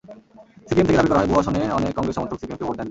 CPM 0.67 0.85
থেকে 0.87 0.97
দাবি 0.97 1.07
করা 1.09 1.17
হয়, 1.19 1.29
বহু 1.31 1.39
আসনে 1.43 1.59
অনেক 1.77 1.91
কংগ্রেস-সমর্থক 1.97 2.37
সিপিএমকে 2.41 2.65
ভোট 2.65 2.71
দেননি। 2.73 2.79